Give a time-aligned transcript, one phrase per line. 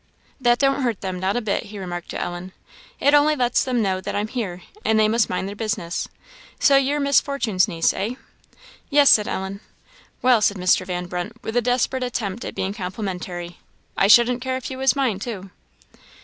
[0.39, 2.53] "That don't hurt them, not a bit," he remarked to Ellen
[2.99, 6.07] "it only lets them know that I'm here, and they must mind their business.
[6.59, 8.15] So you're Miss Fortune's niece, eh?"
[8.89, 9.59] "Yes," said Ellen.
[10.23, 10.87] "Well," said Mr.
[10.87, 13.59] Van Brunt, with a desperate attempt at being complimentary,
[13.95, 15.51] "I shouldn't care if you was mine too."